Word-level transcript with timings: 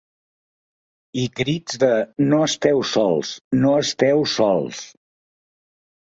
I 1.23 1.25
crits 1.39 1.77
de 1.83 1.89
‘no 2.31 2.39
esteu 2.47 2.81
sols, 2.93 3.35
no 3.61 3.75
esteu 3.83 4.27
sols’. 4.35 4.83